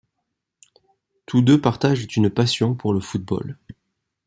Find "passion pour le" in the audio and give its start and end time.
2.31-3.01